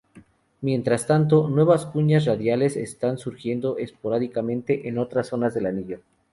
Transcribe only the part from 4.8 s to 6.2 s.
en otras zonas del anillo.